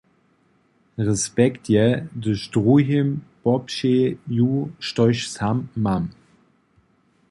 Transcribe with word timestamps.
„Respekt 1.07 1.63
je, 1.75 1.87
hdyž 2.15 2.41
druhim 2.53 3.07
popřeju, 3.43 4.53
štož 4.85 5.17
sam 5.35 5.57
mam.“ 5.83 6.03